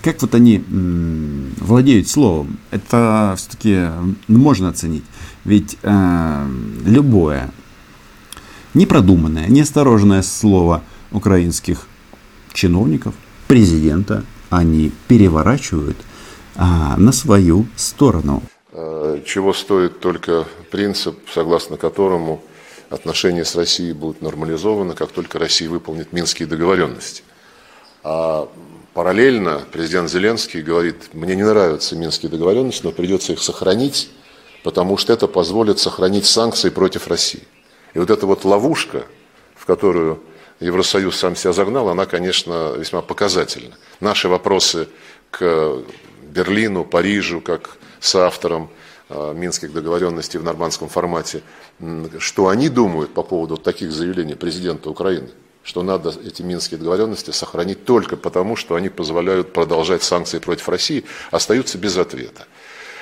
как 0.02 0.22
вот 0.22 0.36
они 0.36 0.64
владеют 1.60 2.08
словом, 2.08 2.58
это 2.72 3.34
все-таки 3.38 3.88
можно 4.28 4.70
оценить. 4.70 5.04
Ведь 5.44 5.78
э, 5.82 6.48
любое 6.86 7.52
непродуманное, 8.74 9.48
неосторожное 9.48 10.22
слово 10.22 10.84
украинских 11.12 11.88
чиновников, 12.54 13.14
президента, 13.48 14.24
они 14.52 14.92
переворачивают 15.08 15.98
а, 16.56 16.96
на 16.98 17.12
свою 17.12 17.66
сторону. 17.76 18.44
Э, 18.74 19.22
чего 19.26 19.54
стоит 19.54 20.00
только 20.00 20.46
принцип, 20.70 21.18
согласно 21.34 21.78
которому 21.78 22.44
отношения 22.90 23.46
с 23.46 23.56
Россией 23.56 23.94
будут 23.94 24.22
нормализованы, 24.22 24.94
как 24.94 25.12
только 25.12 25.40
Россия 25.40 25.70
выполнит 25.70 26.12
минские 26.12 26.48
договоренности. 26.48 27.24
А 28.04 28.50
параллельно 28.94 29.62
президент 29.72 30.10
Зеленский 30.12 30.62
говорит, 30.62 31.14
мне 31.14 31.36
не 31.36 31.44
нравятся 31.44 31.96
минские 31.96 32.30
договоренности, 32.30 32.84
но 32.84 32.92
придется 32.92 33.32
их 33.32 33.42
сохранить, 33.42 34.10
потому 34.64 34.98
что 34.98 35.14
это 35.14 35.28
позволит 35.28 35.80
сохранить 35.80 36.26
санкции 36.26 36.70
против 36.70 37.08
России. 37.08 37.44
И 37.94 38.00
вот 38.00 38.10
эта 38.10 38.26
вот 38.26 38.44
ловушка, 38.44 39.06
в 39.56 39.66
которую 39.66 40.22
Евросоюз 40.62 41.18
сам 41.18 41.36
себя 41.36 41.54
загнал, 41.54 41.90
она, 41.90 42.06
конечно, 42.06 42.74
весьма 42.78 43.02
показательна. 43.02 43.76
Наши 44.00 44.30
вопросы 44.30 44.88
к 45.32 45.84
Берлину, 46.32 46.86
Парижу, 46.86 47.42
как 47.42 47.78
соавторам 48.00 48.70
э, 49.10 49.34
Минских 49.36 49.74
договоренностей 49.74 50.38
в 50.38 50.44
нормандском 50.44 50.88
формате, 50.88 51.42
что 52.20 52.48
они 52.48 52.70
думают 52.70 53.14
по 53.14 53.24
поводу 53.24 53.58
таких 53.58 53.92
заявлений 53.92 54.36
президента 54.36 54.90
Украины. 54.90 55.30
что 55.64 55.84
надо 55.84 56.12
эти 56.26 56.42
минские 56.42 56.80
договоренности 56.80 57.32
сохранить 57.32 57.86
только 57.86 58.18
потому, 58.18 58.56
что 58.56 58.74
они 58.76 58.90
позволяют 58.90 59.54
продолжать 59.54 60.02
санкции 60.02 60.40
против 60.40 60.70
России, 60.70 61.04
остаются 61.32 61.78
без 61.78 61.98
ответа. 61.98 62.48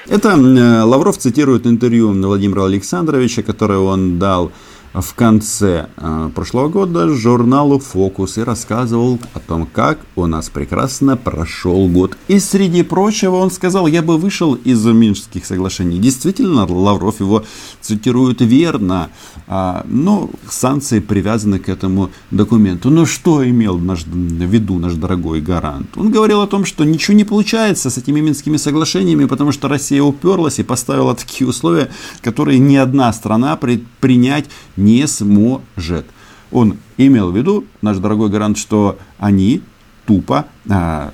Это 0.07 0.29
э, 0.29 0.83
Лавров 0.83 1.17
цитирует 1.17 1.65
интервью 1.65 2.11
Владимира 2.11 2.65
Александровича, 2.65 3.43
которое 3.43 3.79
он 3.79 4.19
дал 4.19 4.51
в 4.93 5.13
конце 5.13 5.87
э, 5.97 6.29
прошлого 6.33 6.67
года 6.67 7.09
журналу 7.09 7.79
«Фокус» 7.79 8.37
и 8.37 8.41
рассказывал 8.41 9.19
о 9.33 9.39
том, 9.39 9.67
как 9.71 9.99
у 10.15 10.25
нас 10.25 10.49
прекрасно 10.49 11.15
прошел 11.15 11.87
год. 11.87 12.17
И 12.27 12.39
среди 12.39 12.83
прочего 12.83 13.35
он 13.35 13.51
сказал, 13.51 13.87
я 13.87 14.01
бы 14.01 14.17
вышел 14.17 14.55
из 14.55 14.83
Минских 14.85 15.45
соглашений. 15.45 15.99
Действительно, 15.99 16.65
Лавров 16.65 17.19
его 17.19 17.43
цитирует 17.81 18.41
верно. 18.41 19.09
А, 19.47 19.85
но 19.87 20.29
санкции 20.49 20.99
привязаны 20.99 21.59
к 21.59 21.69
этому 21.69 22.09
документу. 22.31 22.89
Но 22.89 23.05
что 23.05 23.47
имел 23.47 23.77
наш, 23.77 24.03
в 24.05 24.09
виду 24.09 24.79
наш 24.79 24.93
дорогой 24.93 25.41
гарант? 25.41 25.89
Он 25.95 26.11
говорил 26.11 26.41
о 26.41 26.47
том, 26.47 26.65
что 26.65 26.83
ничего 26.83 27.15
не 27.15 27.23
получается 27.23 27.89
с 27.89 27.97
этими 27.97 28.19
Минскими 28.19 28.57
соглашениями, 28.57 29.25
потому 29.25 29.51
что 29.51 29.67
Россия 29.67 30.01
уперлась 30.01 30.59
и 30.59 30.63
поставила 30.63 31.15
такие 31.15 31.47
условия, 31.47 31.89
которые 32.21 32.59
ни 32.59 32.75
одна 32.75 33.13
страна 33.13 33.55
при, 33.55 33.83
принять 33.99 34.45
не 34.79 35.07
сможет. 35.07 36.05
Он 36.51 36.77
имел 36.97 37.31
в 37.31 37.37
виду, 37.37 37.65
наш 37.81 37.97
дорогой 37.97 38.29
гарант, 38.29 38.57
что 38.57 38.97
они 39.19 39.61
тупо 40.07 40.47
а, 40.67 41.13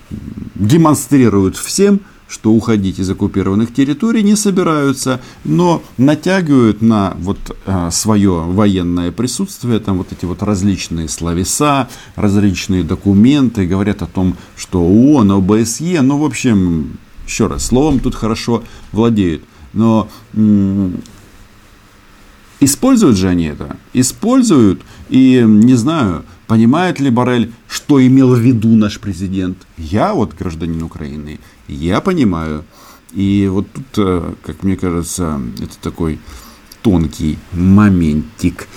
демонстрируют 0.55 1.57
всем, 1.57 1.99
что 2.27 2.51
уходить 2.51 2.99
из 2.99 3.09
оккупированных 3.09 3.73
территорий 3.73 4.23
не 4.23 4.35
собираются, 4.35 5.21
но 5.43 5.83
натягивают 5.97 6.81
на 6.81 7.15
вот 7.19 7.37
а, 7.65 7.91
свое 7.91 8.31
военное 8.31 9.11
присутствие 9.11 9.79
там 9.79 9.97
вот 9.97 10.11
эти 10.11 10.25
вот 10.25 10.41
различные 10.41 11.07
словеса, 11.09 11.89
различные 12.15 12.83
документы, 12.83 13.67
говорят 13.67 14.01
о 14.01 14.07
том, 14.07 14.37
что 14.55 14.81
ООН, 14.81 15.31
ОБСЕ, 15.31 16.01
ну, 16.01 16.17
в 16.17 16.23
общем, 16.23 16.97
еще 17.27 17.47
раз, 17.47 17.65
словом 17.65 17.99
тут 17.99 18.15
хорошо 18.15 18.63
владеют. 18.91 19.43
Но 19.73 20.07
Используют 22.59 23.17
же 23.17 23.27
они 23.27 23.45
это? 23.45 23.77
Используют. 23.93 24.81
И 25.09 25.43
не 25.45 25.75
знаю, 25.75 26.23
понимает 26.47 26.99
ли 26.99 27.09
Барель, 27.09 27.51
что 27.67 28.05
имел 28.05 28.33
в 28.33 28.39
виду 28.39 28.69
наш 28.69 28.99
президент. 28.99 29.57
Я 29.77 30.13
вот 30.13 30.33
гражданин 30.33 30.81
Украины, 30.83 31.39
я 31.67 32.01
понимаю. 32.01 32.63
И 33.13 33.47
вот 33.51 33.67
тут, 33.71 33.85
э, 33.97 34.33
как 34.45 34.63
мне 34.63 34.75
кажется, 34.75 35.39
это 35.59 35.77
такой 35.81 36.19
тонкий 36.81 37.37
моментик. 37.53 38.67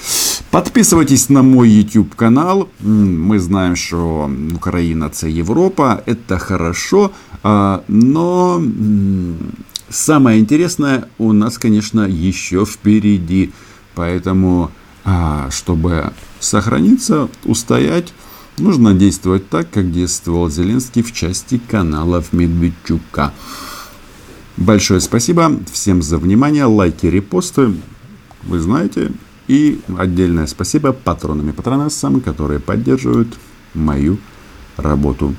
Подписывайтесь 0.51 1.29
на 1.29 1.43
мой 1.43 1.69
YouTube 1.69 2.15
канал. 2.15 2.69
Мы 2.81 3.39
знаем, 3.39 3.77
что 3.77 4.31
Украина 4.55 5.11
це 5.11 5.31
Европа. 5.31 6.03
Это 6.07 6.39
хорошо. 6.39 7.11
А, 7.43 7.81
но 7.89 8.63
самое 9.91 10.41
интересное 10.41 11.09
у 11.19 11.33
нас, 11.33 11.59
конечно, 11.59 12.01
еще 12.01 12.65
впереди. 12.65 13.53
Поэтому, 13.95 14.71
а, 15.05 15.51
чтобы 15.51 16.13
сохраниться, 16.41 17.29
устоять, 17.45 18.13
нужно 18.59 18.95
действовать 18.95 19.49
так, 19.49 19.71
как 19.71 19.91
действовал 19.91 20.51
Зеленский 20.51 21.03
в 21.03 21.13
части 21.13 21.61
каналов 21.69 22.33
Медведчука. 22.33 23.33
Большое 24.57 25.01
спасибо 25.01 25.53
всем 25.73 26.03
за 26.03 26.19
внимание, 26.19 26.65
лайки, 26.65 27.07
репосты, 27.07 27.75
вы 28.43 28.59
знаете. 28.59 29.13
И 29.47 29.81
отдельное 29.97 30.47
спасибо 30.47 30.93
патронам 30.93 31.49
и 31.49 31.53
патронессам, 31.53 32.21
которые 32.21 32.61
поддерживают 32.61 33.29
мою 33.73 34.19
работу. 34.77 35.35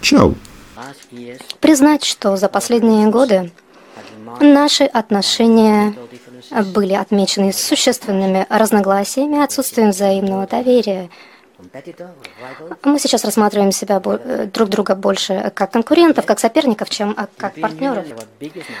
Чао! 0.00 0.34
Признать, 1.60 2.04
что 2.04 2.36
за 2.36 2.48
последние 2.48 3.08
годы 3.08 3.52
наши 4.40 4.84
отношения 4.84 5.94
были 6.74 6.94
отмечены 6.94 7.52
существенными 7.52 8.46
разногласиями, 8.48 9.42
отсутствием 9.42 9.90
взаимного 9.90 10.46
доверия. 10.46 11.10
Мы 12.84 12.98
сейчас 12.98 13.24
рассматриваем 13.24 13.70
себя 13.70 14.02
э, 14.04 14.48
друг 14.52 14.68
друга 14.68 14.94
больше 14.96 15.52
как 15.54 15.70
конкурентов, 15.70 16.26
как 16.26 16.40
соперников, 16.40 16.90
чем 16.90 17.16
как 17.36 17.54
партнеров. 17.60 18.04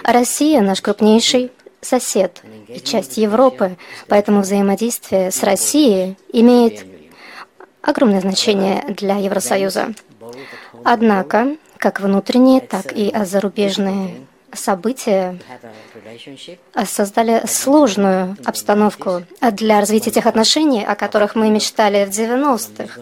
Россия 0.02 0.60
наш 0.60 0.80
крупнейший 0.80 1.52
сосед 1.80 2.42
и 2.68 2.80
часть 2.80 3.18
Европы, 3.18 3.76
поэтому 4.08 4.40
взаимодействие 4.40 5.30
с 5.30 5.42
Россией 5.42 6.16
имеет 6.32 6.84
огромное 7.82 8.20
значение 8.20 8.84
для 8.88 9.16
Евросоюза. 9.16 9.94
Однако, 10.84 11.56
как 11.78 12.00
внутренние, 12.00 12.60
так 12.60 12.92
и 12.92 13.12
зарубежные 13.24 14.26
события 14.52 15.38
создали 16.86 17.46
сложную 17.46 18.36
обстановку 18.44 19.24
для 19.52 19.80
развития 19.80 20.10
тех 20.10 20.26
отношений, 20.26 20.84
о 20.84 20.94
которых 20.94 21.34
мы 21.34 21.50
мечтали 21.50 22.04
в 22.04 22.10
90-х, 22.10 23.00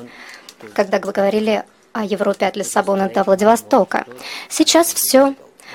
когда 0.75 0.99
говорили 0.99 1.65
о 1.93 2.05
Европе 2.05 2.47
от 2.47 2.57
Лиссабона 2.57 3.09
до 3.09 3.25
Владивостока. 3.25 4.05
Сейчас 4.49 4.93
все 4.93 5.35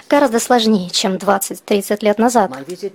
гораздо 0.10 0.40
сложнее, 0.40 0.90
чем 0.90 1.16
20-30 1.16 1.98
лет 2.02 2.20
назад. 2.20 2.52